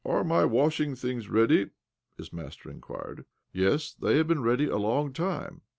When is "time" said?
5.13-5.61